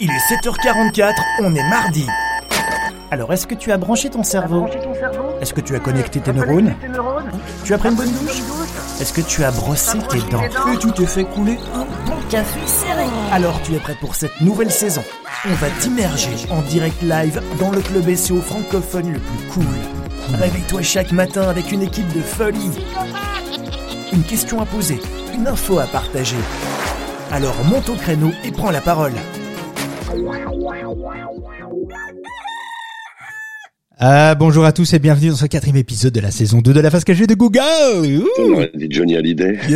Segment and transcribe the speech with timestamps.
[0.00, 2.06] Il est 7h44, on est mardi.
[3.10, 4.68] Alors, est-ce que tu as branché ton cerveau?
[5.40, 6.74] Est-ce que tu as connecté tes neurones?
[7.64, 8.42] Tu as pris une bonne douche?
[9.00, 10.42] Est-ce que tu as brossé tes dents
[10.72, 14.40] Et tu t'es fait couler un bon café serré Alors, tu es prêt pour cette
[14.40, 15.02] nouvelle saison
[15.46, 20.38] On va t'immerger en direct live dans le club SEO francophone le plus cool.
[20.38, 22.70] Réveille-toi chaque matin avec une équipe de folie.
[24.12, 25.00] Une question à poser,
[25.34, 26.36] une info à partager.
[27.32, 29.12] Alors monte au créneau et prends la parole.
[34.00, 36.80] Ah, bonjour à tous et bienvenue dans ce quatrième épisode de la saison 2 de
[36.80, 38.24] la face cachée de Google.
[38.38, 39.58] On aurait dit Johnny Hallyday.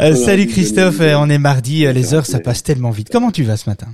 [0.00, 3.08] Euh, salut Christophe, euh, on est mardi, euh, les heures ça passe tellement vite.
[3.10, 3.86] Comment tu vas ce matin?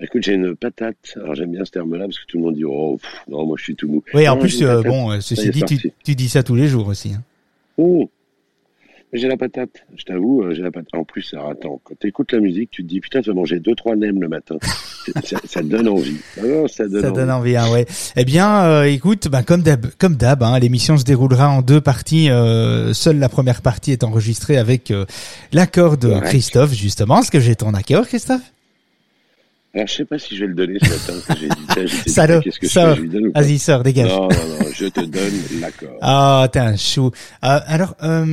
[0.00, 0.96] Écoute, j'ai une patate.
[1.16, 3.56] Alors j'aime bien ce terme-là parce que tout le monde dit oh pff, non moi
[3.58, 4.02] je suis tout mou.
[4.14, 5.62] Oui, en Non, plus, euh, bon, euh, ceci dit,
[6.04, 7.12] tu, dis ça tous les jours aussi.
[7.12, 7.22] hein.
[7.76, 8.10] Oh.
[9.12, 10.94] J'ai la patate, je t'avoue, euh, j'ai la patate.
[10.94, 13.60] En plus, alors, attends, quand t'écoutes la musique, tu te dis putain, tu vas manger
[13.60, 14.56] deux trois nems le matin.
[15.22, 16.16] Ça, ça te donne envie.
[16.36, 17.16] Ah non, ça donne Ça envie.
[17.16, 17.86] donne envie, hein, ouais.
[18.16, 21.80] Eh bien, euh, écoute, bah, comme d'hab, comme d'hab, hein, l'émission se déroulera en deux
[21.80, 22.28] parties.
[22.28, 25.06] euh, seule la première partie est enregistrée avec euh,
[25.52, 26.18] l'accord de.
[26.20, 27.20] Christophe, justement.
[27.20, 28.42] Est-ce que j'ai ton accord, Christophe?
[29.76, 31.20] Alors je sais pas si je vais le donner ce matin.
[31.34, 32.96] que J'ai dit tiens, j'étais Salaud, qu'est-ce que sors.
[32.96, 34.08] je lui donne Vas-y, sors, dégage.
[34.08, 35.98] Non, non, non, je te donne l'accord.
[36.00, 37.08] Ah, t'es un chou.
[37.44, 38.24] Euh, alors, euh,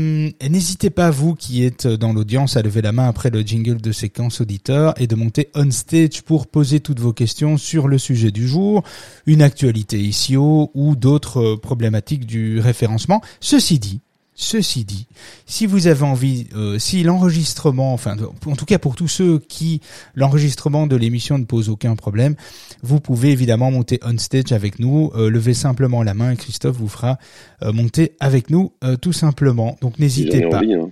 [0.50, 3.92] n'hésitez pas, vous qui êtes dans l'audience, à lever la main après le jingle de
[3.92, 8.32] séquence auditeur et de monter on stage pour poser toutes vos questions sur le sujet
[8.32, 8.84] du jour,
[9.26, 13.22] une actualité ICO ou d'autres euh, problématiques du référencement.
[13.42, 14.00] Ceci dit,
[14.36, 15.06] Ceci dit,
[15.46, 18.16] si vous avez envie, euh, si l'enregistrement, enfin,
[18.48, 19.80] en tout cas pour tous ceux qui
[20.16, 22.36] l'enregistrement de l'émission ne pose aucun problème,
[22.82, 25.12] vous pouvez évidemment monter on stage avec nous.
[25.16, 27.20] Euh, levez simplement la main et Christophe vous fera
[27.62, 29.78] euh, monter avec nous euh, tout simplement.
[29.82, 30.58] Donc n'hésitez pas.
[30.58, 30.90] envie, hein.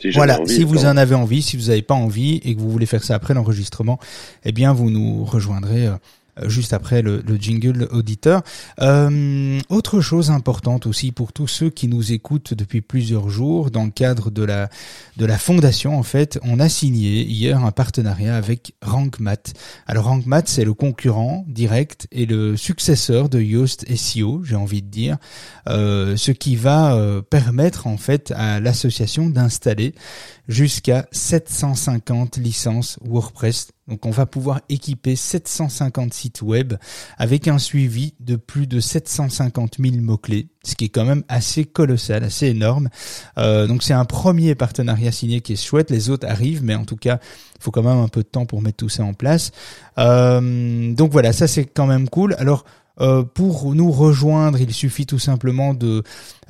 [0.00, 2.60] Si Voilà, envie, si vous en avez envie, si vous n'avez pas envie et que
[2.60, 3.98] vous voulez faire ça après l'enregistrement,
[4.44, 5.96] eh bien vous nous rejoindrez euh,
[6.46, 8.42] juste après le, le jingle auditeur.
[8.80, 13.84] Euh, autre chose importante aussi pour tous ceux qui nous écoutent depuis plusieurs jours, dans
[13.84, 14.68] le cadre de la
[15.16, 19.52] de la fondation, en fait, on a signé hier un partenariat avec RankMath.
[19.86, 24.88] Alors RankMath, c'est le concurrent direct et le successeur de Yoast SEO, j'ai envie de
[24.88, 25.18] dire,
[25.68, 29.94] euh, ce qui va euh, permettre en fait à l'association d'installer
[30.48, 33.68] jusqu'à 750 licences WordPress.
[33.90, 36.74] Donc on va pouvoir équiper 750 sites web
[37.18, 41.64] avec un suivi de plus de 750 000 mots-clés, ce qui est quand même assez
[41.64, 42.88] colossal, assez énorme.
[43.36, 46.84] Euh, donc c'est un premier partenariat signé qui est chouette, les autres arrivent, mais en
[46.84, 47.18] tout cas,
[47.56, 49.50] il faut quand même un peu de temps pour mettre tout ça en place.
[49.98, 52.36] Euh, donc voilà, ça c'est quand même cool.
[52.38, 52.64] Alors
[53.00, 56.02] euh, pour nous rejoindre, il suffit tout simplement de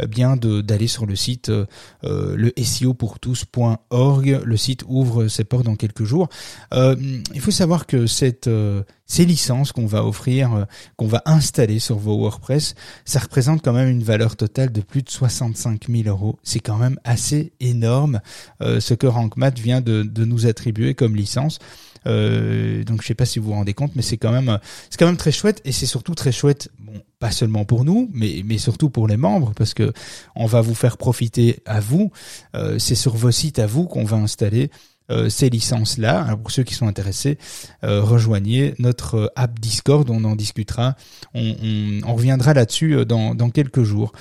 [0.03, 1.67] eh bien d'aller sur le site euh,
[2.05, 4.41] euh, le SEO pour tous.org.
[4.45, 6.29] Le site ouvre ses portes dans quelques jours.
[6.73, 6.97] Euh,
[7.35, 10.65] il faut savoir que cette euh, ces licences qu'on va offrir, euh,
[10.97, 12.75] qu'on va installer sur vos WordPress,
[13.05, 16.39] ça représente quand même une valeur totale de plus de 65 000 euros.
[16.45, 18.21] C'est quand même assez énorme
[18.63, 21.59] euh, ce que RankMath vient de nous attribuer comme licence.
[22.07, 24.99] Euh, donc je sais pas si vous vous rendez compte, mais c'est quand même c'est
[24.99, 26.71] quand même très chouette et c'est surtout très chouette.
[26.79, 29.93] Bon, pas seulement pour nous, mais mais surtout pour les membres parce que
[30.35, 32.11] on va vous faire profiter à vous.
[32.55, 34.71] Euh, c'est sur vos sites à vous qu'on va installer
[35.11, 36.23] euh, ces licences-là.
[36.23, 37.39] Alors, pour ceux qui sont intéressés,
[37.83, 40.95] rejoignez notre app Discord, on en discutera.
[41.35, 44.13] On, on, reviendra là-dessus dans, dans quelques jours.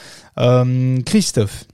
[1.05, 1.65] Christophe,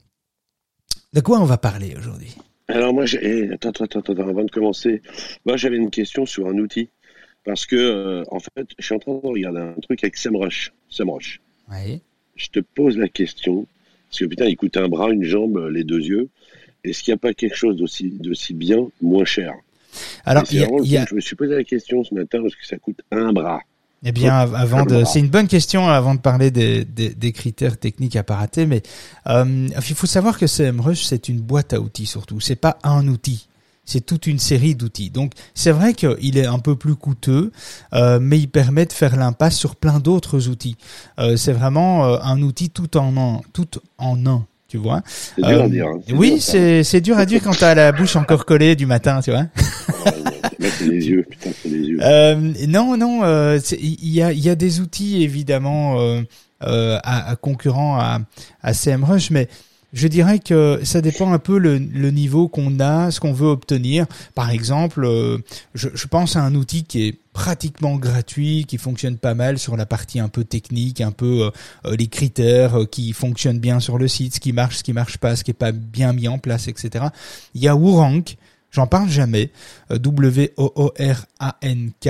[1.13, 2.35] de quoi on va parler aujourd'hui?
[2.68, 3.20] Alors moi, j'ai...
[3.24, 5.02] eh, attends, attends, attends, attends, avant de commencer,
[5.46, 6.90] moi j'avais une question sur un outil.
[7.44, 10.74] Parce que, euh, en fait, je suis en train de regarder un truc avec SEMrush.
[10.90, 11.42] SEMrush.
[11.70, 12.02] Oui.
[12.36, 13.68] Je te pose la question,
[14.09, 16.30] parce que putain, il coûte un bras, une jambe, les deux yeux.
[16.84, 19.53] Est-ce qu'il n'y a pas quelque chose d'aussi, d'aussi bien, moins cher?
[20.26, 22.66] Alors, y a, y a- Je me suis posé la question ce matin parce que
[22.66, 23.62] ça coûte un bras.
[24.03, 27.31] Eh bien, av- avant de, c'est une bonne question avant de parler des, des, des
[27.31, 28.83] critères techniques à pas rater, mais
[29.28, 32.39] euh, il faut savoir que CMrush c'est une boîte à outils surtout.
[32.39, 33.47] C'est pas un outil,
[33.84, 35.09] c'est toute une série d'outils.
[35.09, 37.52] Donc, c'est vrai qu'il est un peu plus coûteux,
[37.93, 40.78] euh, mais il permet de faire l'impasse sur plein d'autres outils.
[41.20, 43.67] Euh, c'est vraiment euh, un outil tout en un, tout
[43.97, 44.46] en un.
[44.67, 45.02] Tu vois
[45.35, 45.85] C'est dur Euh, à dire.
[45.87, 45.99] hein.
[46.08, 49.31] C'est Oui, c'est dur à dire quand t'as la bouche encore collée du matin, tu
[49.31, 49.46] vois.
[50.82, 51.26] Les yeux.
[51.29, 52.00] Putain, c'est les yeux.
[52.02, 52.35] Euh,
[52.67, 56.22] non, non, euh, il y a, y a des outils évidemment euh,
[56.64, 58.20] euh, à, à concurrents à,
[58.62, 59.47] à CMrush, mais
[59.94, 63.47] je dirais que ça dépend un peu le, le niveau qu'on a, ce qu'on veut
[63.47, 64.06] obtenir.
[64.34, 65.38] Par exemple, euh,
[65.73, 69.78] je, je pense à un outil qui est pratiquement gratuit, qui fonctionne pas mal sur
[69.78, 71.50] la partie un peu technique, un peu
[71.85, 75.18] euh, les critères qui fonctionnent bien sur le site, ce qui marche, ce qui marche
[75.18, 77.06] pas, ce qui est pas bien mis en place, etc.
[77.53, 78.35] Il y a Woorank.
[78.75, 79.51] J'en parle jamais.
[79.89, 82.09] W O O R A N K.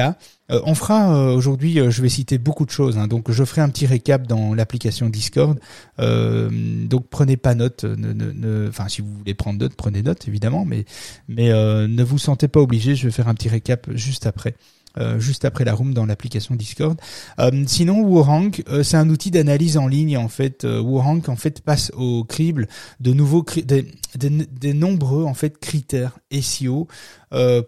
[0.49, 3.85] on fera aujourd'hui, je vais citer beaucoup de choses, hein, donc je ferai un petit
[3.85, 5.59] récap dans l'application Discord.
[5.99, 10.65] donc prenez pas note, ne, ne, enfin si vous voulez prendre note, prenez note évidemment,
[10.65, 10.85] mais
[11.29, 12.95] mais ne vous sentez pas obligé.
[12.95, 14.55] Je vais faire un petit récap juste après.
[14.97, 16.99] Euh, juste après la room dans l'application Discord.
[17.39, 20.63] Euh, sinon, Warhang, euh, c'est un outil d'analyse en ligne en fait.
[20.63, 22.67] Warhang en fait passe au crible
[23.01, 26.87] de nouveaux des, des, nombreux en fait critères SEO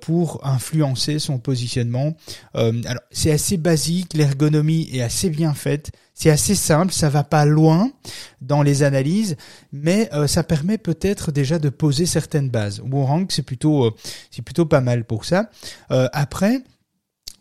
[0.01, 2.15] pour influencer son positionnement.
[2.53, 5.91] alors c'est assez basique, l'ergonomie est assez bien faite.
[6.13, 7.91] C'est assez simple, ça va pas loin
[8.41, 9.35] dans les analyses,
[9.73, 12.81] mais ça permet peut-être déjà de poser certaines bases.
[12.89, 13.95] Warhang, c'est plutôt,
[14.31, 15.49] c'est plutôt pas mal pour ça.
[15.89, 16.63] après,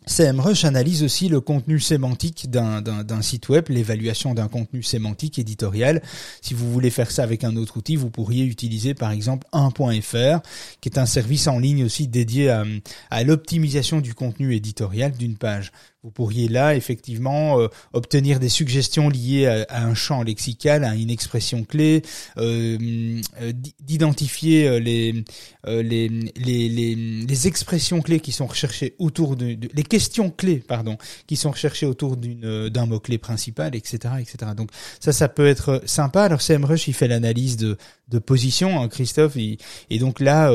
[0.07, 6.01] CMrush analyse aussi le contenu sémantique d'un site web, l'évaluation d'un contenu sémantique éditorial.
[6.41, 10.41] Si vous voulez faire ça avec un autre outil, vous pourriez utiliser par exemple 1.fr,
[10.81, 12.65] qui est un service en ligne aussi dédié à,
[13.09, 15.71] à l'optimisation du contenu éditorial d'une page.
[16.03, 21.09] Vous pourriez là effectivement euh, obtenir des suggestions liées à, un champ lexical, à une
[21.09, 22.03] expression clé,
[22.37, 25.23] euh, euh d'identifier les,
[25.65, 26.95] les, les, les,
[27.25, 31.87] les, expressions clés qui sont recherchées autour de, les questions clés pardon qui sont recherchées
[31.87, 34.51] autour d'une d'un mot clé principal, etc., etc.
[34.55, 34.69] Donc
[34.99, 36.23] ça, ça peut être sympa.
[36.23, 37.75] Alors CMrush il fait l'analyse de
[38.09, 39.57] de position, hein, Christophe, et,
[39.99, 40.53] donc là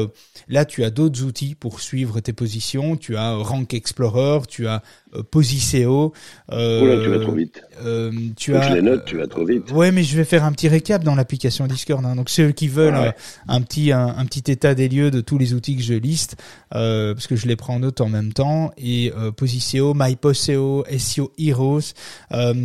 [0.49, 2.97] là tu as d'autres outils pour suivre tes positions.
[2.97, 4.83] Tu as Rank Explorer, tu as
[5.15, 6.13] euh, Posiceo.
[6.53, 7.63] Euh, tu vas trop vite.
[7.85, 8.69] Euh, tu as.
[8.69, 9.71] Je les note, tu vas trop vite.
[9.73, 12.05] Ouais, mais je vais faire un petit récap dans l'application Discord.
[12.05, 12.17] Hein.
[12.17, 13.11] Donc ceux qui veulent euh,
[13.49, 16.37] un petit un, petit état des lieux de tous les outils que je liste,
[16.75, 18.73] euh, parce que je les prends en note en même temps.
[18.77, 21.93] Et euh, Posiceo, MyPoseo, SEO Heroes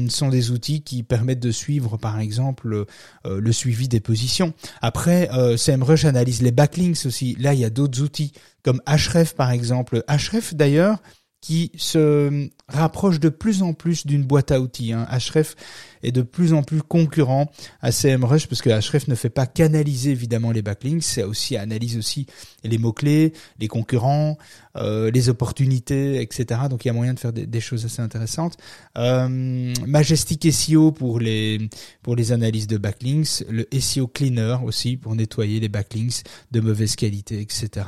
[0.09, 2.85] sont des outils qui permettent de suivre, par exemple,
[3.25, 4.53] le suivi des positions.
[4.81, 7.35] Après, SEMrush analyse les backlinks aussi.
[7.39, 8.31] Là, il y a d'autres outils
[8.67, 10.03] comme Href par exemple.
[10.09, 10.97] Href d'ailleurs
[11.41, 14.93] qui se rapproche de plus en plus d'une boîte à outils.
[14.93, 15.07] Hein.
[15.11, 15.55] Href
[16.03, 17.51] est de plus en plus concurrent
[17.81, 21.97] à CMrush parce que Href ne fait pas canaliser évidemment les backlinks, c'est aussi analyse
[21.97, 22.27] aussi
[22.63, 24.37] les mots clés, les concurrents,
[24.75, 26.61] euh, les opportunités, etc.
[26.69, 28.57] Donc il y a moyen de faire des, choses assez intéressantes.
[28.97, 31.69] Euh, Majestic SEO pour les
[32.03, 36.95] pour les analyses de backlinks, le SEO Cleaner aussi pour nettoyer les backlinks de mauvaise
[36.95, 37.85] qualité, etc.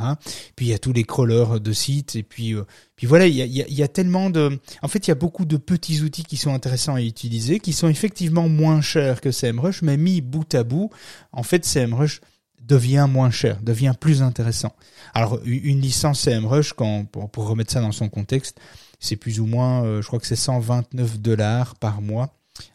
[0.56, 2.64] Puis il y a tous les crawlers de sites et puis euh,
[2.96, 5.16] puis voilà, il y a, il y a tellement de en fait, il y a
[5.16, 9.30] beaucoup de petits outils qui sont intéressants à utiliser, qui sont effectivement moins chers que
[9.30, 10.90] CMrush, mais mis bout à bout,
[11.34, 12.22] en fait, CMrush
[12.62, 14.74] devient moins cher, devient plus intéressant.
[15.14, 18.58] Alors, une licence CMrush, quand, pour, remettre ça dans son contexte,
[19.02, 22.34] c'est plus ou moins, euh, je crois que c'est 129 dollars par mois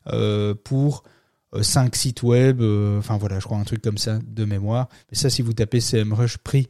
[0.09, 1.05] euh, pour
[1.59, 2.61] 5 euh, sites web,
[2.99, 4.91] enfin voilà, je crois un truc comme ça de mémoire.
[5.11, 6.69] Mais ça, si vous tapez CMrush prix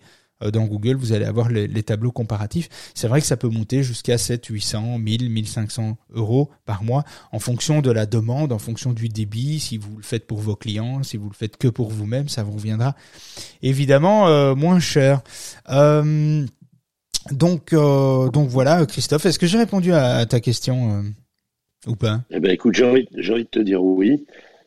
[0.51, 2.69] dans Google, vous allez avoir les, tableaux comparatifs.
[2.95, 7.39] C'est vrai que ça peut monter jusqu'à 7, 800, 1000, 1500 euros par mois en
[7.39, 11.03] fonction de la demande, en fonction du débit, si vous le faites pour vos clients,
[11.03, 12.95] si vous le faites que pour vous-même, ça vous reviendra
[13.63, 15.21] évidemment euh, moins cher.
[15.71, 16.47] Euh,
[17.31, 21.05] donc, donc voilà, Christophe, est-ce que j'ai répondu à, ta question
[21.87, 22.21] ou pas?
[22.31, 24.25] Eh ben, écoute, j'ai envie, j'ai envie de te dire oui.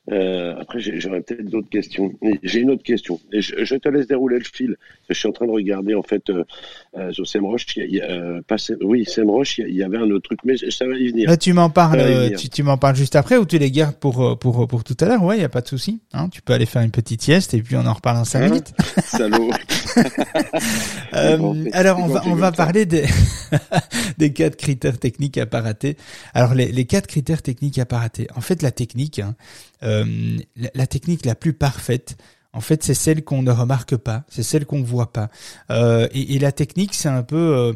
[0.10, 2.14] Euh, après, j'aurais peut-être d'autres questions.
[2.44, 3.20] J'ai une autre question.
[3.34, 4.78] Et je, te laisse dérouler le fil.
[5.10, 6.44] Je suis en train de regarder en fait euh,
[6.98, 7.66] euh sur Semrush.
[7.76, 9.58] Il y a, euh, pas, oui, Semrush.
[9.60, 11.30] Il y avait un autre truc, mais ça va y venir.
[11.30, 12.00] Là, tu m'en parles.
[12.00, 14.96] Euh, tu, tu m'en parles juste après ou tu les gardes pour pour pour tout
[15.02, 15.24] à l'heure?
[15.24, 16.00] Ouais, il y a pas de souci.
[16.14, 18.44] Hein, tu peux aller faire une petite sieste et puis on en reparle en cinq
[18.44, 18.50] hein?
[18.50, 18.74] minutes.
[19.04, 19.50] Salaud.
[21.74, 23.06] alors on va on va parler des
[24.18, 25.98] des quatre critères techniques à pas rater.
[26.34, 28.28] Alors les les quatre critères techniques à pas rater.
[28.36, 29.20] En fait, la technique.
[29.20, 29.36] Hein,
[29.84, 30.38] euh,
[30.74, 32.18] la, technique la plus parfaite,
[32.54, 35.30] en fait, c'est celle qu'on ne remarque pas, c'est celle qu'on ne voit pas.
[35.72, 37.76] Euh, et, la technique, c'est un peu,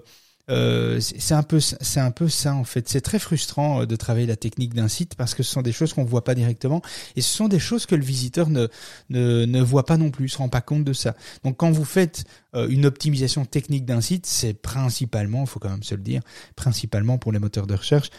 [0.50, 2.90] euh, c'est un peu, c'est un peu ça en fait.
[2.90, 5.94] C'est très frustrant de travailler la technique d'un site parce que ce sont des choses
[5.94, 6.82] qu'on ne voit pas directement
[7.16, 8.68] et ce sont des choses que le visiteur ne
[9.10, 11.16] ne, ne voit pas non plus, se rend pas compte de ça.
[11.44, 15.84] Donc, quand vous faites une optimisation technique d'un site, c'est principalement, il faut quand même
[15.84, 16.22] se le dire,
[16.56, 18.10] principalement pour les moteurs de recherche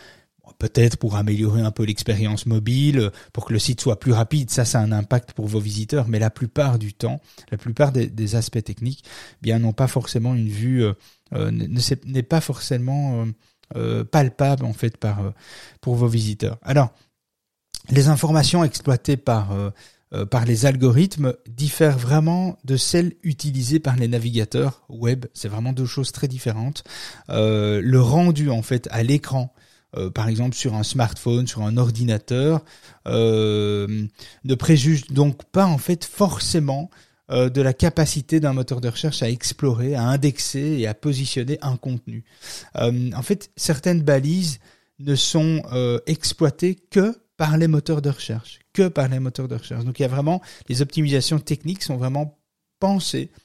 [0.62, 4.64] peut-être pour améliorer un peu l'expérience mobile, pour que le site soit plus rapide, ça,
[4.64, 8.34] ça a un impact pour vos visiteurs, mais la plupart du temps, la plupart des,
[8.36, 10.92] aspects techniques, eh bien, n'ont pas forcément une vue, euh,
[11.34, 13.26] euh n'est pas forcément
[13.74, 15.32] euh, palpable en fait par
[15.80, 16.58] pour vos visiteurs.
[16.62, 16.92] Alors,
[17.90, 19.50] les informations exploitées par
[20.30, 25.24] par les algorithmes diffèrent vraiment de celles utilisées par les navigateurs web.
[25.34, 26.84] C'est vraiment deux choses très différentes.
[27.28, 29.52] le rendu en fait à l'écran
[29.96, 32.64] euh, par exemple sur un smartphone, sur un ordinateur,
[33.06, 34.06] euh,
[34.44, 36.90] ne préjuge donc pas en fait forcément
[37.30, 41.58] euh, de la capacité d'un moteur de recherche à explorer, à indexer et à positionner
[41.60, 42.24] un contenu.
[42.74, 44.60] En fait, certaines balises
[44.98, 45.62] ne sont
[46.06, 49.84] exploitées que par les moteurs de recherche, que par les moteurs de recherche.
[49.84, 52.38] Donc il y a vraiment les optimisations techniques sont vraiment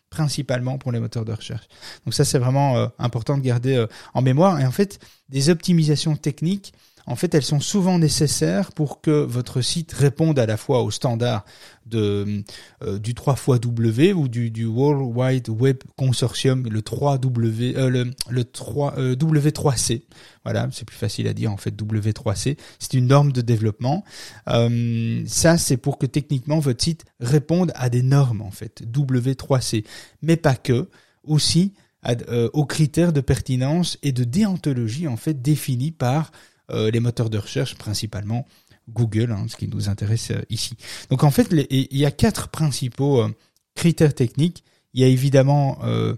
[0.10, 1.67] principalement pour les moteurs de recherche.
[2.06, 4.60] Donc ça c'est vraiment important de garder en mémoire.
[4.60, 6.74] Et en fait, des optimisations techniques
[7.08, 10.92] en fait, elles sont souvent nécessaires pour que votre site réponde à la fois aux
[10.92, 11.46] standards
[11.86, 12.44] de,
[12.84, 18.12] euh, du 3 W ou du, du World Wide Web Consortium, le 3W, euh, le,
[18.30, 20.04] le 3, euh, W3C.
[20.44, 22.58] Voilà, c'est plus facile à dire en fait W3C.
[22.78, 24.04] C'est une norme de développement.
[24.46, 29.86] ça, c'est pour que techniquement votre site réponde à des normes en fait W3C,
[30.22, 30.90] mais pas que,
[31.24, 31.74] aussi
[32.54, 37.38] aux critères de pertinence et de déontologie en fait définis par euh, les moteurs de
[37.38, 38.46] recherche principalement
[38.90, 40.76] Google, hein, ce qui nous intéresse euh, ici.
[41.10, 43.30] Donc en fait, il y a quatre principaux euh,
[43.76, 44.64] critères techniques.
[44.94, 46.16] Il y a évidemment euh,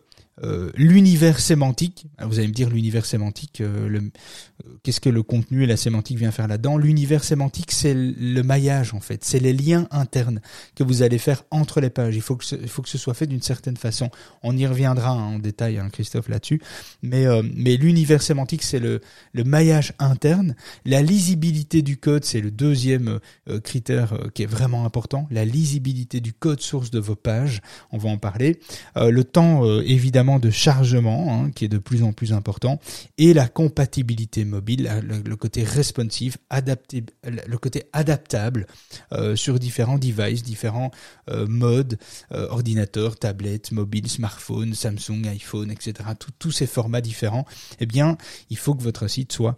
[0.75, 2.05] l'univers sémantique.
[2.21, 6.17] vous allez me dire l'univers sémantique, euh, euh, qu'est-ce que le contenu et la sémantique
[6.17, 6.77] vient faire là-dedans?
[6.77, 10.39] L'univers sémantique, c'est le maillage en fait, c'est les liens internes
[10.75, 12.15] que vous allez faire entre les pages.
[12.15, 14.09] Il faut que ce, faut que ce soit fait d'une certaine façon.
[14.43, 16.61] On y reviendra hein, en détail, hein, Christophe, là-dessus.
[17.01, 19.01] Mais mais l'univers sémantique, c'est le
[19.33, 20.55] le maillage interne.
[20.85, 23.19] La lisibilité du code, c'est le deuxième
[23.63, 25.27] critère qui est vraiment important.
[25.31, 28.59] La lisibilité du code source de vos pages, on va en parler.
[28.95, 32.79] le temps, évidemment de chargement hein, qui est de plus en plus important
[33.17, 38.67] et la compatibilité mobile, le, côté responsive, adapté, le côté adaptable
[39.13, 40.91] euh, sur différents devices, différents
[41.29, 41.97] euh, modes,
[42.31, 45.93] euh, ordinateurs, tablettes, mobiles, smartphones, Samsung, iPhone, etc.
[46.37, 47.45] tous ces formats différents.
[47.79, 48.17] Eh bien,
[48.49, 49.57] il faut que votre site soit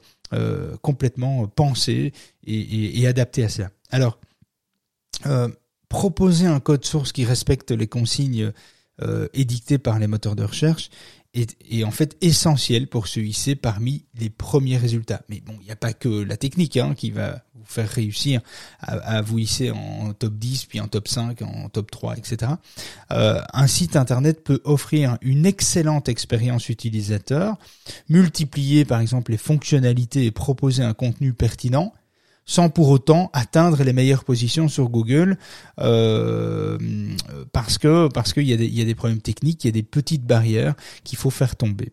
[0.81, 2.13] complètement pensé
[2.47, 3.69] et, et, adapté à cela.
[3.89, 4.17] Alors,
[5.89, 8.53] proposer un code source qui respecte les consignes
[9.01, 9.27] euh,
[9.83, 10.89] par les moteurs de recherche
[11.33, 15.21] est, est, en fait essentiel pour se hisser parmi les premiers résultats.
[15.29, 18.41] Mais bon, il n'y a pas que la technique hein, qui va vous faire réussir
[18.79, 22.53] à, à, vous hisser en top 10, puis en top 5, en top 3, etc.
[23.11, 27.57] Euh, un site internet peut offrir une excellente expérience utilisateur,
[28.09, 31.93] multiplier par exemple les fonctionnalités et proposer un contenu pertinent,
[32.45, 35.37] sans pour autant atteindre les meilleures positions sur Google
[35.79, 36.77] euh,
[37.51, 39.69] parce que parce qu'il y a des il y a des problèmes techniques, il y
[39.69, 41.91] a des petites barrières qu'il faut faire tomber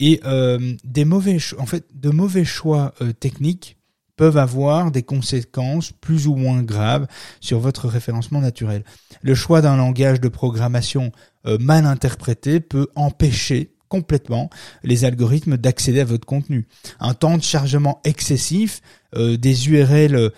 [0.00, 3.76] et euh, des mauvais en fait de mauvais choix euh, techniques
[4.16, 7.06] peuvent avoir des conséquences plus ou moins graves
[7.40, 8.84] sur votre référencement naturel.
[9.22, 11.12] Le choix d'un langage de programmation
[11.58, 14.48] mal interprété peut empêcher complètement
[14.84, 16.66] les algorithmes d'accéder à votre contenu.
[16.98, 18.80] Un temps de chargement excessif,
[19.16, 20.30] euh, des URL euh,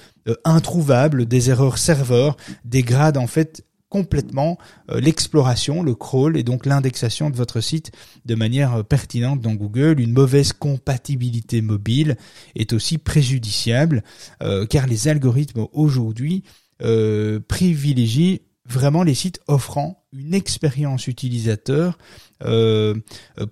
[0.44, 4.58] introuvables, des erreurs serveurs dégradent en fait complètement
[4.90, 7.92] euh, l'exploration, le crawl et donc l'indexation de votre site
[8.24, 10.00] de manière pertinente dans Google.
[10.00, 12.16] Une mauvaise compatibilité mobile
[12.56, 14.02] est aussi préjudiciable
[14.68, 16.42] car les algorithmes aujourd'hui
[17.48, 21.98] privilégient vraiment les sites offrant une expérience utilisateur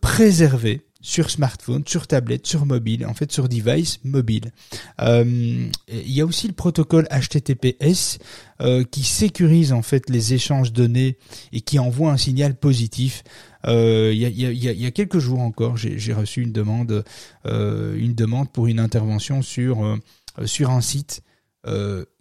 [0.00, 4.52] préservée sur smartphone, sur tablette, sur mobile, en fait sur device mobile.
[5.00, 8.18] Euh, il y a aussi le protocole HTTPS
[8.61, 11.18] euh, qui sécurise en fait les échanges données
[11.52, 13.25] et qui envoie un signal positif.
[13.66, 17.04] Euh, il, y a, quelques jours encore, j'ai reçu une demande,
[17.44, 19.99] une demande pour une intervention sur
[20.47, 21.23] sur un site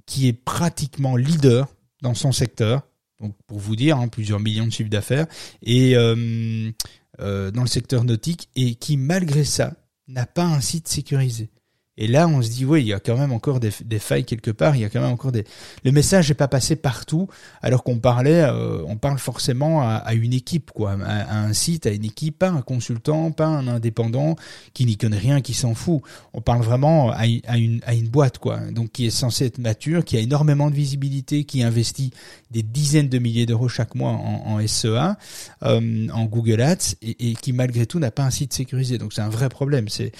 [0.05, 1.67] qui est pratiquement leader
[2.01, 2.81] dans son secteur.
[3.21, 5.27] Donc pour vous dire, hein, plusieurs millions de chiffres d'affaires
[5.61, 6.71] et euh, euh,
[7.19, 9.73] dans le secteur nautique et qui malgré ça
[10.07, 11.51] n'a pas un site sécurisé.
[11.97, 14.49] Et là, on se dit, oui, il y a quand même encore des, failles quelque
[14.49, 14.77] part.
[14.77, 15.43] Il y a quand même encore des.
[15.83, 17.27] Le message n'est pas passé partout,
[17.61, 21.91] alors qu'on parlait, euh, on parle forcément à, une équipe, quoi, à, un site, à
[21.91, 24.37] une équipe, pas un consultant, pas un indépendant
[24.73, 26.01] qui n'y connaît rien, qui s'en fout.
[26.33, 28.59] On parle vraiment à, une, à une boîte, quoi.
[28.71, 32.11] Donc qui est censée être mature, qui a énormément de visibilité, qui investit
[32.51, 35.17] des dizaines de milliers d'euros chaque mois en, SEA,
[35.63, 38.97] euh, en Google Ads, et, qui malgré tout n'a pas un site sécurisé.
[38.97, 39.89] Donc c'est un vrai problème.
[39.89, 40.13] C'est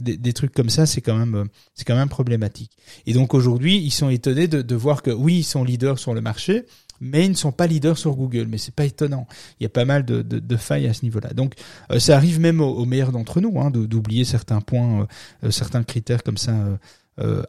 [0.00, 1.44] des trucs comme ça, c'est quand même euh,
[1.74, 2.72] c'est quand même problématique.
[3.06, 6.20] Et donc aujourd'hui, ils sont étonnés de, voir que oui, ils sont leaders sur le
[6.20, 6.64] marché,
[7.00, 8.46] mais ils ne sont pas leaders sur Google.
[8.48, 9.26] Mais c'est pas étonnant.
[9.60, 11.32] Il y a pas mal de failles à ce niveau-là.
[11.32, 11.54] Donc
[11.90, 15.06] euh, ça arrive même aux, meilleurs d'entre nous hein, d'oublier certains points,
[15.44, 16.54] euh, certains critères comme ça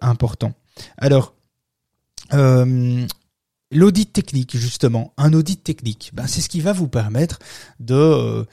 [0.02, 0.54] importants.
[0.98, 1.34] Alors
[3.72, 7.40] L'audit technique, justement, un audit technique, ben, c'est ce qui va vous permettre
[7.80, 8.46] de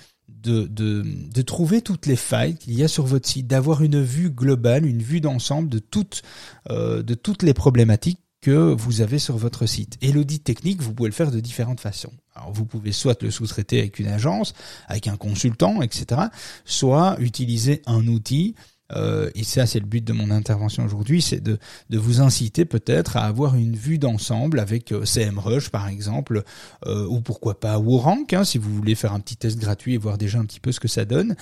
[0.43, 4.03] de, de, de, trouver toutes les failles qu'il y a sur votre site, d'avoir une
[4.03, 6.23] vue globale, une vue d'ensemble de toutes,
[6.71, 9.97] euh, de toutes les problématiques que vous avez sur votre site.
[10.03, 12.13] Et l'audit technique, vous pouvez le faire de différentes façons.
[12.35, 14.53] Alors vous pouvez soit le sous-traiter avec une agence,
[14.89, 16.23] avec un consultant, etc.,
[16.65, 18.57] soit utiliser un outil
[18.95, 21.59] euh, et ça c'est le but de mon intervention aujourd'hui, c'est de,
[21.91, 26.43] de vous inciter peut-être à avoir une vue d'ensemble avec euh, CMrush par exemple,
[26.87, 29.99] euh, ou pourquoi pas WooRank, hein, si vous voulez faire un petit test gratuit et
[29.99, 31.37] voir déjà un petit peu ce que ça donne.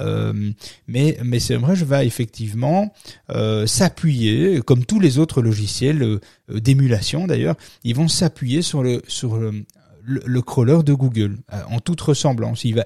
[0.00, 0.52] Euh,
[0.88, 2.92] mais, mais CMrush va effectivement
[3.30, 9.36] euh, s'appuyer, comme tous les autres logiciels d'émulation d'ailleurs, ils vont s'appuyer sur le sur
[9.36, 9.64] le,
[10.04, 11.38] le, crawler de Google
[11.70, 12.64] en toute ressemblance.
[12.64, 12.84] Il va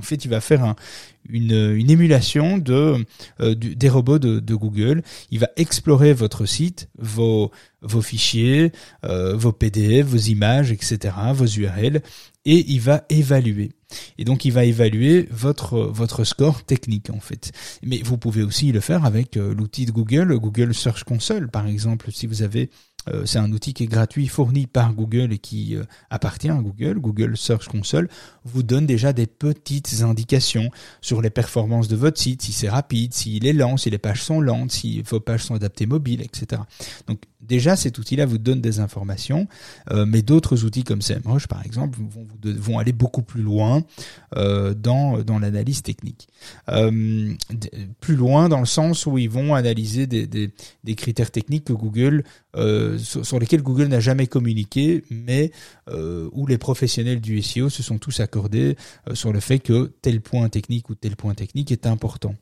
[0.00, 0.76] en fait, il va faire un,
[1.28, 3.04] une, une, émulation de
[3.40, 5.02] euh, des robots de, Google.
[5.30, 7.50] Il va explorer votre site, vos
[7.82, 8.72] vos fichiers,
[9.04, 12.00] euh, vos PDF, vos images, etc., vos URL,
[12.46, 13.72] et il va évaluer.
[14.16, 17.52] Et donc il va évaluer votre votre score technique en fait.
[17.82, 21.66] Mais vous pouvez aussi le faire avec euh, l'outil de Google, Google Search Console par
[21.66, 22.70] exemple, si vous avez
[23.24, 26.98] c'est un outil qui est gratuit, fourni par Google et qui euh, appartient à Google.
[26.98, 28.08] Google Search Console
[28.44, 33.14] vous donne déjà des petites indications sur les performances de votre site, si c'est rapide,
[33.14, 36.62] s'il est lent, si les pages sont lentes, si vos pages sont adaptées mobiles, etc.
[37.50, 39.48] déjà, cet outil-là vous donne des informations,
[39.90, 41.98] euh, mais d'autres outils comme SEMrush, par exemple,
[42.42, 43.82] vont, aller beaucoup plus loin
[44.34, 46.28] dans, dans l'analyse technique.
[48.00, 52.24] plus loin dans le sens où ils vont analyser des, critères techniques que Google
[52.56, 55.52] euh, sur, lesquels Google n'a jamais communiqué, mais
[55.88, 58.76] euh, où les professionnels du SEO se sont tous accordés
[59.08, 62.34] euh, sur le fait que tel point technique ou tel point technique est important.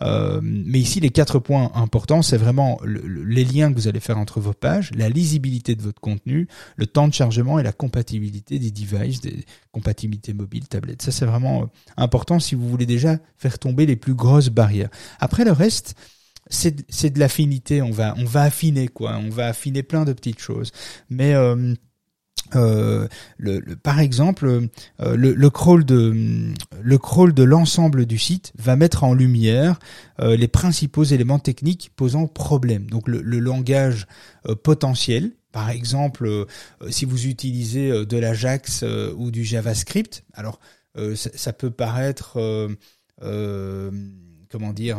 [0.00, 4.40] mais ici, les quatre points importants, c'est vraiment les liens que vous allez faire entre
[4.40, 8.70] vos pages, la lisibilité de votre contenu, le temps de chargement et la compatibilité des
[8.70, 11.02] devices, des compatibilités mobiles, tablettes.
[11.02, 14.90] Ça, c'est vraiment important si vous voulez déjà faire tomber les plus grosses barrières.
[15.20, 15.94] Après le reste,
[16.48, 17.82] c'est de l'affinité.
[17.82, 19.18] On va on va affiner quoi.
[19.18, 20.72] On va affiner plein de petites choses.
[21.10, 21.74] Mais euh,
[22.54, 24.46] euh, le, par exemple,
[25.00, 29.78] euh, le, le, crawl de le crawl de l'ensemble du site va mettre en lumière
[30.20, 32.88] euh, les principaux éléments techniques posant problème.
[32.88, 34.06] Donc le, le langage
[34.48, 35.32] euh, potentiel.
[35.52, 36.46] Par exemple,
[36.90, 38.84] si vous utilisez de l'Ajax
[39.16, 40.60] ou du JavaScript, alors
[41.14, 42.38] ça, ça, peut paraître
[43.18, 44.98] comment dire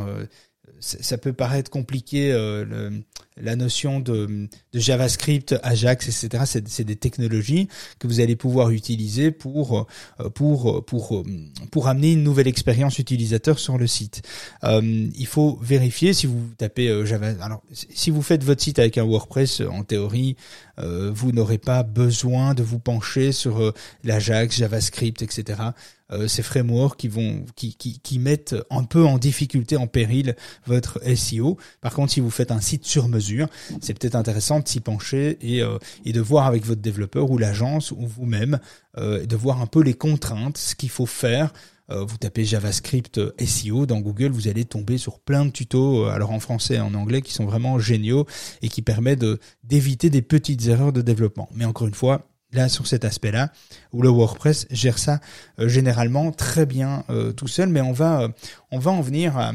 [0.79, 2.91] ça peut paraître compliqué, euh,
[3.39, 6.43] la notion de, JavaScript, Ajax, etc.
[6.65, 7.67] C'est des technologies
[7.99, 9.87] que vous allez pouvoir utiliser pour
[10.19, 11.23] euh, pour pour
[11.71, 14.21] pour amener une nouvelle expérience utilisateur sur le site.
[14.63, 17.05] Euh, il faut vérifier si vous tapez euh.
[17.41, 20.35] Alors, si vous faites votre site avec un WordPress, en théorie,
[20.79, 25.71] euh, vous n'aurez pas besoin de vous pencher sur l'Ajax, JavaScript, etc
[26.11, 30.37] euh, ces frameworks qui vont qui, qui, qui mettent un peu en difficulté, en péril
[30.65, 31.57] votre SEO.
[31.81, 33.47] Par contre, si vous faites un site sur mesure,
[33.81, 37.37] c'est peut-être intéressant de s'y pencher et, euh, et de voir avec votre développeur ou
[37.37, 38.59] l'agence ou vous-même
[38.97, 41.51] euh, de voir un peu les contraintes, ce qu'il faut faire.
[41.89, 46.31] Euh, vous tapez JavaScript SEO dans Google, vous allez tomber sur plein de tutos, alors
[46.31, 48.25] en français et en anglais, qui sont vraiment géniaux
[48.61, 49.25] et qui permettent
[49.63, 51.49] d'éviter des petites erreurs de développement.
[51.53, 53.51] Mais encore une fois, là sur cet aspect-là,
[53.91, 55.19] où le WordPress gère ça
[55.59, 58.29] euh, généralement très bien euh, tout seul, mais on va euh,
[58.71, 59.53] on va en venir à,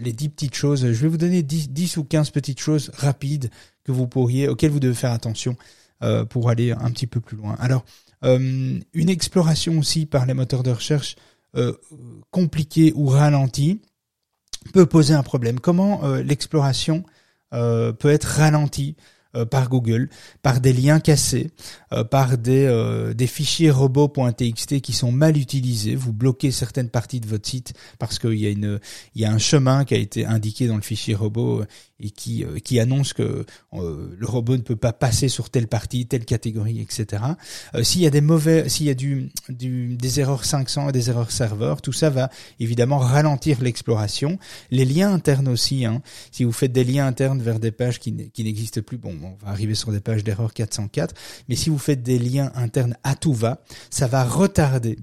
[0.00, 0.92] les dix petites choses.
[0.92, 3.50] Je vais vous donner 10, 10, ou 15 petites choses rapides
[3.84, 5.56] que vous pourriez auxquelles vous devez faire attention
[6.30, 7.56] pour aller un petit peu plus loin.
[7.58, 7.84] Alors
[8.22, 11.16] une exploration aussi par les moteurs de recherche
[12.30, 13.80] compliquée ou ralentie
[14.72, 15.60] peut poser un problème.
[15.60, 17.04] Comment l'exploration
[17.50, 18.96] peut être ralentie
[19.36, 20.08] euh, par Google,
[20.40, 21.50] par des liens cassés,
[21.92, 25.94] euh, par des, euh, fichiers robots.txt qui sont mal utilisés.
[25.94, 28.78] Vous bloquez certaines parties de votre site parce qu'il y
[29.14, 31.64] y a un chemin qui a été indiqué dans le fichier robot
[32.00, 35.66] et qui, euh, qui annonce que euh, le robot ne peut pas passer sur telle
[35.66, 37.22] partie, telle catégorie, etc.
[37.74, 40.92] Euh, s'il y a des mauvais, s'il y a du, du, des erreurs 500 et
[40.92, 42.30] des erreurs serveurs, tout ça va
[42.60, 44.38] évidemment ralentir l'exploration.
[44.70, 48.30] Les liens internes aussi, hein, si vous faites des liens internes vers des pages qui,
[48.30, 51.14] qui n'existent plus, bon, on va arriver sur des pages d'erreur 404,
[51.48, 54.98] mais si vous faites des liens internes à tout va, ça va retarder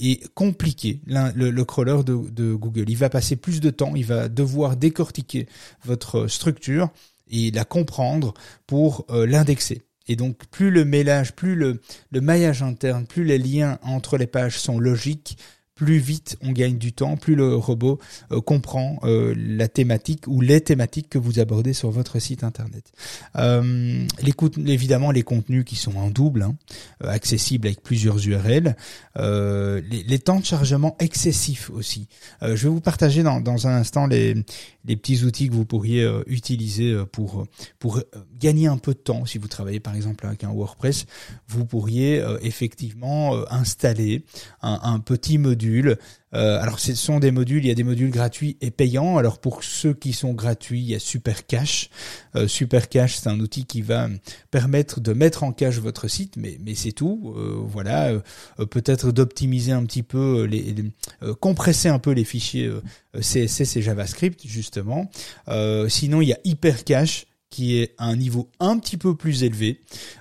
[0.00, 2.86] et compliquer le, le crawler de, de Google.
[2.88, 5.46] Il va passer plus de temps, il va devoir décortiquer
[5.84, 6.88] votre structure
[7.30, 8.32] et la comprendre
[8.66, 9.82] pour euh, l'indexer.
[10.06, 14.26] Et donc plus le mélange, plus le, le maillage interne, plus les liens entre les
[14.26, 15.36] pages sont logiques,
[15.78, 18.00] plus vite on gagne du temps, plus le robot
[18.32, 22.92] euh, comprend euh, la thématique ou les thématiques que vous abordez sur votre site internet.
[23.36, 24.04] Euh,
[24.66, 26.56] évidemment, les contenus qui sont en double, hein,
[27.00, 28.76] accessibles avec plusieurs URL,
[29.16, 32.08] les, temps de chargement excessifs aussi.
[32.42, 34.34] je vais vous partager dans, un instant les,
[34.84, 37.46] petits outils que vous pourriez utiliser pour
[38.40, 39.24] gagner un peu de temps.
[39.26, 41.06] Si vous travaillez par exemple avec un WordPress,
[41.46, 44.24] vous pourriez effectivement installer
[44.60, 45.67] un petit module
[46.34, 49.16] euh, alors ce sont des modules, il y a des modules gratuits et payants.
[49.16, 51.90] Alors pour ceux qui sont gratuits, il y a Super Cache.
[52.36, 54.08] Euh, Super Cache, c'est un outil qui va
[54.50, 57.34] permettre de mettre en cache votre site, mais, c'est tout.
[57.36, 58.12] Euh, voilà,
[58.70, 60.48] peut-être d'optimiser un petit peu,
[61.40, 62.70] compresser un peu les fichiers
[63.18, 65.10] CSS et JavaScript justement.
[65.88, 69.42] sinon, il y a Hyper Cache qui est à un niveau un petit peu plus
[69.42, 69.80] élevé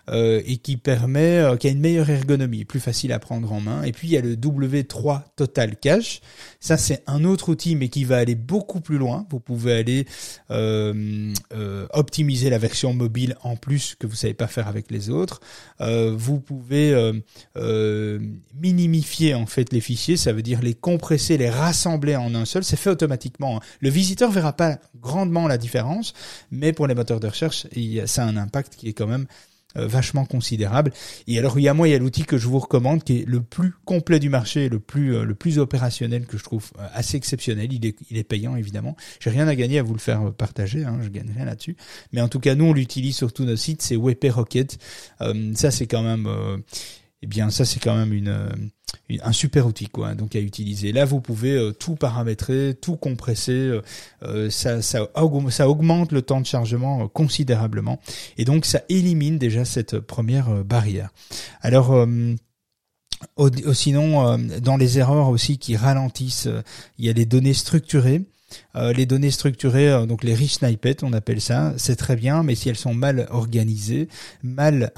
[0.09, 3.59] euh, et qui permet, euh, qui a une meilleure ergonomie, plus facile à prendre en
[3.59, 3.83] main.
[3.83, 6.21] Et puis il y a le W3 Total Cache.
[6.59, 9.25] Ça c'est un autre outil, mais qui va aller beaucoup plus loin.
[9.29, 10.05] Vous pouvez aller
[10.51, 15.09] euh, euh optimiser la version mobile en plus que vous savez pas faire avec les
[15.09, 15.41] autres.
[15.79, 17.13] Vous pouvez
[18.59, 22.63] minimifier en fait les fichiers, ça veut dire les compresser, les rassembler en un seul.
[22.63, 23.57] C'est fait automatiquement.
[23.57, 23.61] Hein.
[23.79, 26.13] Le visiteur verra pas grandement la différence,
[26.51, 27.67] mais pour les moteurs de recherche,
[28.05, 29.27] ça a un impact qui est quand même
[29.77, 30.91] euh, vachement considérable.
[31.27, 33.19] Et alors il y a moi, il y a l'outil que je vous recommande qui
[33.19, 36.71] est le plus complet du marché, le plus euh, le plus opérationnel que je trouve
[36.79, 37.71] euh, assez exceptionnel.
[37.71, 38.95] Il est il est payant évidemment.
[39.19, 41.75] J'ai rien à gagner à vous le faire partager, hein, je gagne rien là-dessus.
[42.13, 43.81] Mais en tout cas, nous on l'utilise sur tous nos sites.
[43.81, 44.77] C'est WP Rocket.
[45.55, 46.29] ça c'est quand même
[47.21, 48.71] eh bien ça c'est quand même une,
[49.23, 50.91] un super outil quoi donc à utiliser.
[50.91, 53.81] Là vous pouvez euh, tout paramétrer tout compresser euh,
[54.23, 55.07] euh, ça, ça,
[55.49, 57.99] ça augmente le temps de chargement considérablement.
[58.37, 61.09] Et donc ça élimine déjà cette première barrière.
[61.61, 62.07] Alors
[63.73, 66.49] sinon dans les erreurs aussi qui ralentissent
[66.97, 68.25] il y a les données structurées
[68.75, 72.43] euh, les données structurées, euh, donc les rich snippets, on appelle ça, c'est très bien,
[72.43, 74.07] mais si elles sont mal organisées,
[74.43, 74.91] mal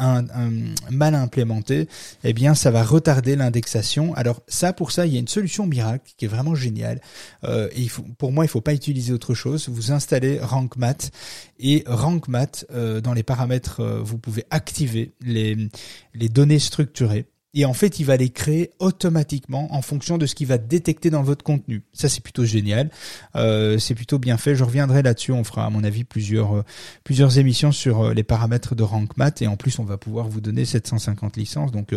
[0.89, 1.87] mal implémentées,
[2.23, 4.13] eh bien ça va retarder l'indexation.
[4.15, 7.01] Alors ça, pour ça, il y a une solution miracle qui est vraiment géniale.
[7.43, 9.69] Euh, et pour moi, il faut pas utiliser autre chose.
[9.69, 11.11] Vous installez RankMath
[11.59, 12.65] et RankMath
[13.03, 15.69] dans les paramètres, vous pouvez activer les
[16.13, 17.25] les données structurées.
[17.55, 21.09] Et en fait, il va les créer automatiquement en fonction de ce qu'il va détecter
[21.09, 21.81] dans votre contenu.
[21.93, 22.91] Ça, c'est plutôt génial.
[23.35, 24.55] Euh, c'est plutôt bien fait.
[24.55, 25.31] Je reviendrai là-dessus.
[25.31, 26.63] On fera, à mon avis, plusieurs euh,
[27.03, 29.41] plusieurs émissions sur euh, les paramètres de RankMath.
[29.41, 31.71] Et en plus, on va pouvoir vous donner 750 licences.
[31.71, 31.95] Donc,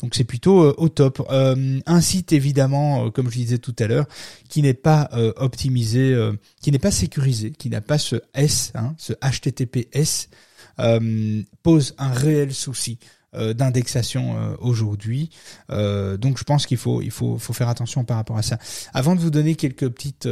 [0.00, 1.26] donc c'est plutôt au top.
[1.30, 4.06] un site, évidemment, comme je disais tout à l'heure,
[4.48, 6.16] qui n'est pas optimisé,
[6.60, 10.28] qui n'est pas sécurisé, qui n'a pas ce S, hein, ce HTTPS,
[11.62, 12.98] pose un réel souci.
[13.36, 15.30] Euh, d'indexation euh, aujourd'hui.
[15.70, 18.58] Euh, donc je pense qu'il faut il faut faut faire attention par rapport à ça.
[18.92, 20.28] Avant de vous donner quelques petites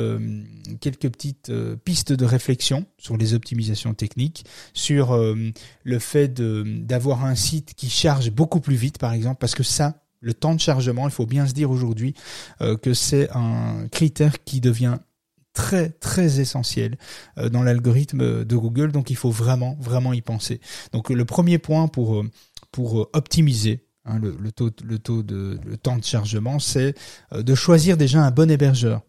[0.81, 1.53] quelques petites
[1.85, 7.91] pistes de réflexion sur les optimisations techniques, sur le fait de d'avoir un site qui
[7.91, 11.27] charge beaucoup plus vite par exemple parce que ça le temps de chargement, il faut
[11.27, 12.15] bien se dire aujourd'hui
[12.83, 14.99] que c'est un critère qui devient
[15.53, 16.97] très très essentiel
[17.51, 20.61] dans l'algorithme de Google donc il faut vraiment vraiment y penser.
[20.93, 22.25] Donc le premier point pour
[22.72, 26.94] pour euh, optimiser hein, le, taux, le taux de le temps de chargement, c'est
[27.32, 29.02] euh, de choisir déjà un bon hébergeur,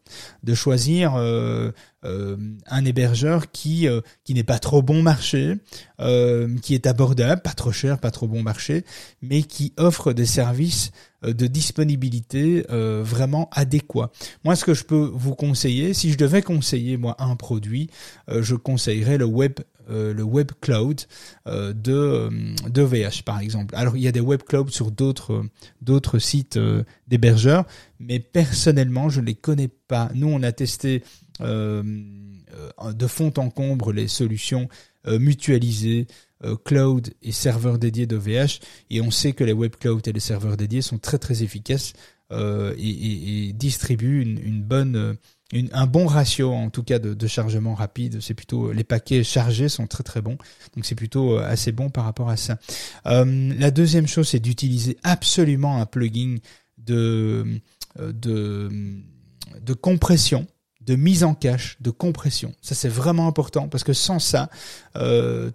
[0.43, 1.71] de choisir euh,
[2.03, 3.87] un hébergeur qui
[4.25, 5.55] qui n'est pas trop bon marché,
[6.61, 8.83] qui est abordable, pas trop cher, pas trop bon marché,
[9.21, 10.91] mais qui offre des services
[11.23, 14.11] de disponibilité vraiment adéquats.
[14.43, 17.89] Moi, ce que je peux vous conseiller, si je devais conseiller moi un produit,
[18.27, 21.01] je conseillerais le Web euh, le web cloud
[21.47, 22.29] euh, de euh,
[22.69, 23.75] de VH par exemple.
[23.75, 26.59] Alors il y a des web clouds sur d'autres sites
[27.07, 27.65] d'hébergeurs,
[27.99, 30.09] mais personnellement je ne les connais pas.
[30.15, 31.03] Nous on a testé
[31.39, 34.69] de fond en combre les solutions
[35.07, 36.07] mutualisées
[36.63, 40.19] cloud et serveurs dédiés de VH et on sait que les web clouds et les
[40.19, 41.93] serveurs dédiés sont très très efficaces
[42.77, 45.17] et, et, distribuent une, bonne
[45.71, 48.21] un bon ratio en tout cas de, chargement rapide.
[48.21, 50.37] C'est plutôt les paquets chargés sont très très bons,
[50.75, 52.57] donc c'est plutôt euh, assez bon par rapport à ça.
[53.05, 56.37] Euh, la deuxième chose, c'est d'utiliser absolument un plugin
[56.77, 57.45] de
[57.99, 58.69] euh, de
[59.61, 60.47] de compression
[60.81, 62.53] de mise en cache, de compression.
[62.61, 64.49] Ça c'est vraiment important parce que sans ça,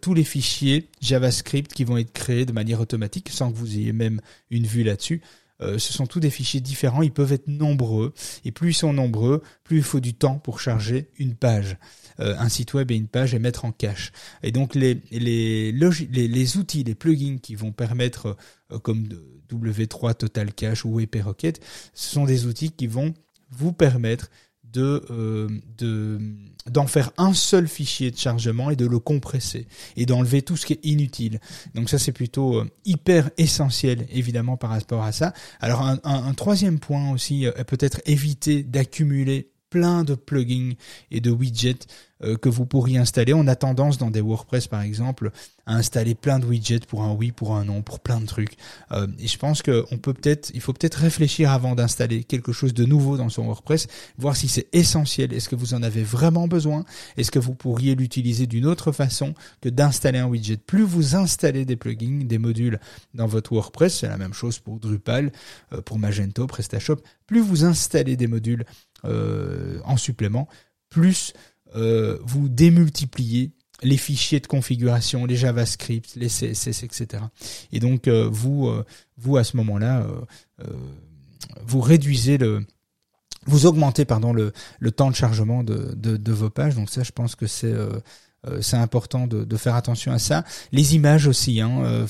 [0.00, 3.92] tous les fichiers JavaScript qui vont être créés de manière automatique, sans que vous ayez
[3.92, 5.20] même une vue là-dessus,
[5.60, 9.42] ce sont tous des fichiers différents, ils peuvent être nombreux, et plus ils sont nombreux,
[9.64, 11.78] plus il faut du temps pour charger une page.
[12.18, 14.12] un site web et une page et mettre en cache.
[14.42, 18.36] Et donc les, les, les, les outils, les plugins qui vont permettre,
[18.82, 19.08] comme
[19.50, 21.60] W3 Total Cache ou Rocket,
[21.94, 23.14] ce sont des outils qui vont
[23.50, 24.30] vous permettre
[24.72, 26.18] de euh, de
[26.66, 30.66] d'en faire un seul fichier de chargement et de le compresser et d'enlever tout ce
[30.66, 31.40] qui est inutile.
[31.74, 35.32] Donc ça c'est plutôt euh, hyper essentiel évidemment par rapport à ça.
[35.60, 40.74] Alors un, troisième point aussi euh, peut-être éviter d'accumuler plein de plugins
[41.10, 41.86] et de widgets
[42.20, 43.32] que vous pourriez installer.
[43.34, 45.30] On a tendance dans des WordPress par exemple
[45.68, 48.56] à installer plein de widgets pour un oui, pour un non, pour plein de trucs.
[48.90, 52.72] Euh, et je pense qu'on peut peut-être, il faut peut-être réfléchir avant d'installer quelque chose
[52.72, 55.32] de nouveau dans son WordPress, voir si c'est essentiel.
[55.32, 56.84] Est-ce que vous en avez vraiment besoin?
[57.18, 60.56] Est-ce que vous pourriez l'utiliser d'une autre façon que d'installer un widget?
[60.56, 62.80] Plus vous installez des plugins, des modules
[63.14, 65.32] dans votre WordPress, c'est la même chose pour Drupal,
[65.74, 66.96] euh, pour Magento, PrestaShop.
[67.26, 68.64] Plus vous installez des modules
[69.04, 70.48] en supplément,
[70.90, 71.32] plus
[71.76, 73.52] euh, vous démultipliez
[73.82, 77.22] les fichiers de configuration, les JavaScript, les CSS, etc.
[77.72, 78.84] Et donc euh, vous, euh,
[79.16, 80.06] vous à ce moment-là,
[81.64, 82.64] vous réduisez le,
[83.46, 86.74] vous augmentez pardon le, le temps de chargement de, de, de, vos pages.
[86.74, 87.74] Donc ça, je pense que c'est
[88.60, 90.44] c'est important de, de, faire attention à ça.
[90.72, 92.06] Les images aussi, hein,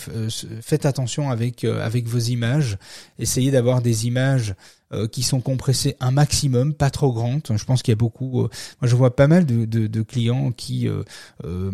[0.61, 2.79] faites attention avec avec vos images.
[3.19, 4.55] Essayez d'avoir des images
[4.95, 7.43] euh, qui sont compressées un maximum, pas trop grandes.
[7.55, 8.45] Je pense qu'il y a beaucoup.
[8.45, 8.49] Euh,
[8.81, 11.73] moi, je vois pas mal de, de, de clients qui euh,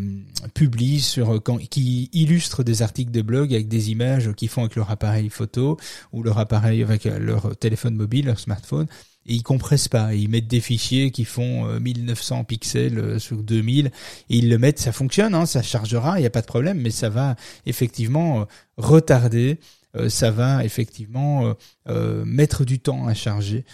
[0.52, 4.74] publient sur quand, qui illustrent des articles de blog avec des images qu'ils font avec
[4.74, 5.76] leur appareil photo
[6.12, 8.88] ou leur appareil avec leur téléphone mobile, leur smartphone
[9.26, 10.14] et ils compressent pas.
[10.14, 13.90] Ils mettent des fichiers qui font 1900 pixels sur 2000 et
[14.28, 14.78] ils le mettent.
[14.78, 18.46] Ça fonctionne, hein, ça chargera, il n'y a pas de problème, mais ça va effectivement
[18.76, 19.58] retarder
[19.96, 21.54] euh, ça va effectivement euh,
[21.88, 23.64] euh, mettre du temps à charger.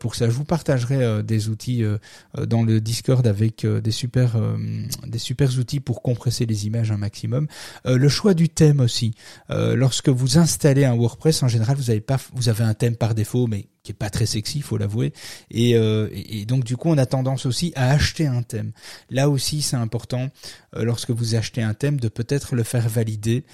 [0.00, 1.82] pour ça, je vous partagerai des outils
[2.46, 4.36] dans le Discord avec des super
[5.06, 7.46] des super outils pour compresser les images un maximum.
[7.84, 9.14] le choix du thème aussi.
[9.48, 13.14] lorsque vous installez un WordPress, en général, vous avez pas vous avez un thème par
[13.14, 15.12] défaut, mais qui est pas très sexy, faut l'avouer.
[15.50, 18.72] Et, et, donc du coup, on a tendance aussi à acheter un thème.
[19.10, 20.28] Là aussi, c'est important
[20.74, 23.44] lorsque vous achetez un thème de peut-être le faire valider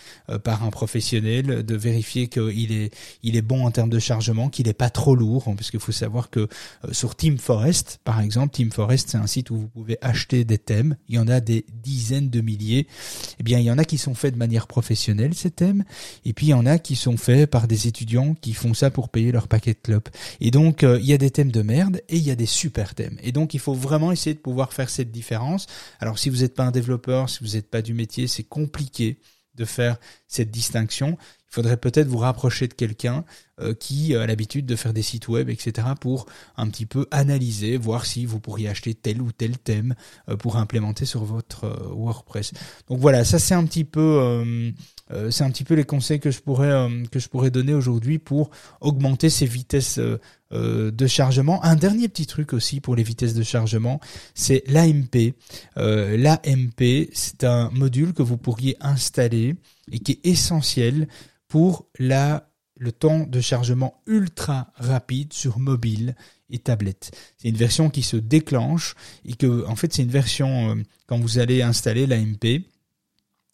[0.43, 4.67] par un professionnel, de vérifier qu'il est, il est bon en termes de chargement, qu'il
[4.67, 8.21] n'est pas trop lourd, hein, parce qu'il faut savoir que euh, sur Team Forest, par
[8.21, 10.97] exemple, Team Forest, c'est un site où vous pouvez acheter des thèmes.
[11.09, 12.87] Il y en a des dizaines de milliers.
[13.39, 15.85] Eh bien, il y en a qui sont faits de manière professionnelle, ces thèmes,
[16.25, 18.91] et puis il y en a qui sont faits par des étudiants qui font ça
[18.91, 20.09] pour payer leur paquet de clopes.
[20.41, 22.47] Et donc, euh, il y a des thèmes de merde et il y a des
[22.47, 23.19] super thèmes.
[23.23, 25.67] Et donc, il faut vraiment essayer de pouvoir faire cette différence.
[26.01, 29.19] Alors, si vous n'êtes pas un développeur, si vous n'êtes pas du métier, c'est compliqué
[29.55, 31.17] de faire cette distinction
[31.55, 33.25] il faudrait peut-être vous rapprocher de quelqu'un
[33.61, 37.77] euh, qui a l'habitude de faire des sites web, etc., pour un petit peu analyser,
[37.77, 39.95] voir si vous pourriez acheter tel ou tel thème
[40.29, 42.55] euh, pour implémenter sur votre euh, WordPress.
[42.89, 44.75] Donc voilà, ça c'est un petit peu,
[45.31, 46.89] c'est un petit peu les conseils que je pourrais
[47.31, 50.01] pourrais donner aujourd'hui pour augmenter ces vitesses
[50.51, 51.63] de chargement.
[51.63, 54.01] Un dernier petit truc aussi pour les vitesses de chargement,
[54.35, 55.35] c'est l'AMP.
[55.77, 59.57] L'AMP, c'est un module que vous pourriez installer
[59.93, 61.09] et qui est essentiel
[61.49, 66.17] pour la, le temps de chargement ultra rapide sur mobile
[66.51, 67.13] et tablette.
[67.39, 71.19] C'est une version qui se déclenche et que, en fait, c'est une version, euh, quand
[71.19, 72.65] vous allez installer l'AMP,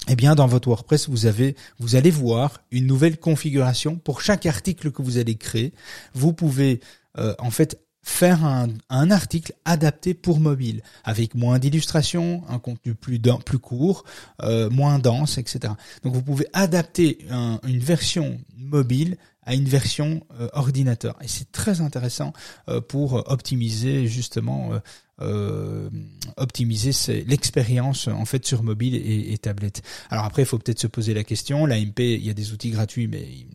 [0.09, 4.47] eh bien, dans votre WordPress, vous avez, vous allez voir une nouvelle configuration pour chaque
[4.47, 5.73] article que vous allez créer.
[6.15, 6.81] Vous pouvez,
[7.19, 13.21] euh, en fait, faire un, article adapté pour mobile, avec moins d'illustrations, un contenu plus,
[13.45, 14.05] plus court,
[14.43, 15.75] euh, moins dense, etc.
[16.03, 17.19] Donc vous pouvez adapter
[17.63, 21.17] une version mobile à une version euh, ordinateur.
[21.23, 22.33] Et c'est très intéressant
[22.69, 24.73] euh, pour optimiser justement
[25.21, 25.91] euh,
[26.39, 26.93] optimiser
[27.27, 29.83] l'expérience en fait sur mobile et, et tablette.
[30.09, 31.67] Alors après, il faut peut-être se poser la question.
[31.67, 33.47] L'AMP, il y a des outils gratuits, mais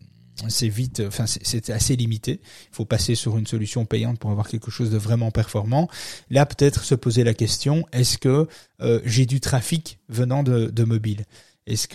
[0.48, 2.40] c'est vite, enfin c'est assez limité.
[2.70, 5.88] Il faut passer sur une solution payante pour avoir quelque chose de vraiment performant.
[6.30, 8.46] Là, peut-être se poser la question est-ce que
[8.80, 11.24] euh, j'ai du trafic venant de mobile?
[11.66, 11.88] Est-ce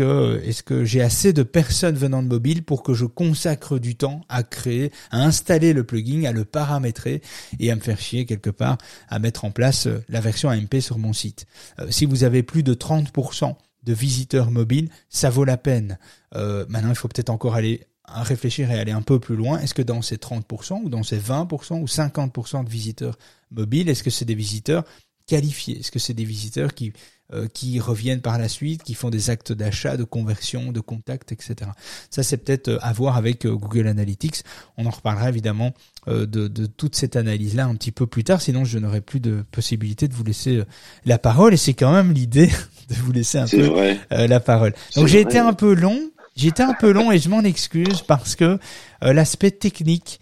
[0.63, 4.43] que j'ai assez de personnes venant de mobile pour que je consacre du temps à
[4.43, 7.21] créer, à installer le plugin, à le paramétrer
[7.59, 10.81] et à me faire chier quelque part à mettre en place euh, la version AMP
[10.81, 11.45] sur mon site?
[11.79, 15.97] Euh, si vous avez plus de 30% de visiteurs mobiles, ça vaut la peine.
[16.35, 19.59] Euh, maintenant, il faut peut-être encore aller réfléchir et aller un peu plus loin.
[19.59, 23.17] Est-ce que dans ces 30% ou dans ces 20% ou 50% de visiteurs
[23.51, 24.83] mobiles, est-ce que c'est des visiteurs
[25.27, 25.79] qualifiés?
[25.79, 26.93] Est-ce que c'est des visiteurs qui
[27.33, 31.31] euh, qui reviennent par la suite, qui font des actes d'achat, de conversion, de contact,
[31.31, 31.71] etc.
[32.09, 34.43] Ça, c'est peut-être euh, à voir avec Google Analytics.
[34.77, 35.73] On en reparlera évidemment
[36.07, 39.43] de, de, toute cette analyse-là un petit peu plus tard, sinon je n'aurai plus de
[39.51, 40.63] possibilité de vous laisser
[41.05, 42.47] la parole, et c'est quand même l'idée
[42.89, 44.73] de vous laisser un peu la parole.
[44.95, 45.99] Donc j'ai été un peu long,
[46.35, 48.57] J'étais un peu long et je m'en excuse parce que
[49.01, 50.19] l'aspect technique,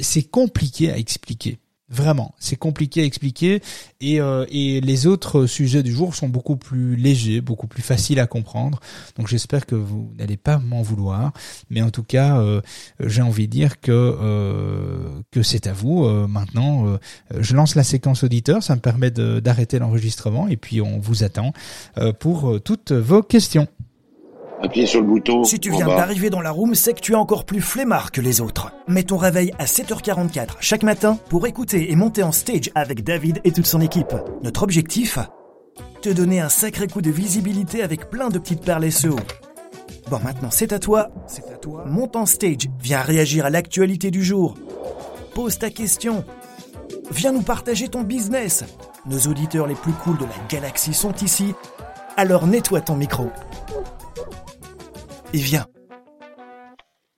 [0.00, 1.58] c'est compliqué à expliquer.
[1.88, 3.62] Vraiment, c'est compliqué à expliquer
[4.00, 8.18] et, euh, et les autres sujets du jour sont beaucoup plus légers, beaucoup plus faciles
[8.18, 8.80] à comprendre.
[9.16, 11.32] Donc j'espère que vous n'allez pas m'en vouloir,
[11.70, 12.60] mais en tout cas, euh,
[12.98, 16.08] j'ai envie de dire que euh, que c'est à vous.
[16.26, 16.98] maintenant,
[17.38, 21.52] je lance la séquence auditeur, ça me permet d'arrêter l'enregistrement et puis on vous attend
[22.18, 23.68] pour toutes vos questions.
[24.62, 25.44] Appuyez sur le bouton.
[25.44, 28.20] Si tu viens d'arriver dans la room, c'est que tu es encore plus flemmard que
[28.20, 28.72] les autres.
[28.88, 33.40] Mets ton réveil à 7h44 chaque matin pour écouter et monter en stage avec David
[33.44, 34.14] et toute son équipe.
[34.42, 35.18] Notre objectif
[36.00, 39.16] Te donner un sacré coup de visibilité avec plein de petites perles SEO.
[40.10, 41.08] Bon, maintenant c'est à toi.
[41.26, 41.84] C'est à toi.
[41.86, 42.68] Monte en stage.
[42.80, 44.54] Viens réagir à l'actualité du jour.
[45.34, 46.24] Pose ta question.
[47.10, 48.64] Viens nous partager ton business.
[49.04, 51.54] Nos auditeurs les plus cools de la galaxie sont ici.
[52.16, 53.30] Alors nettoie ton micro
[55.36, 55.66] et viens.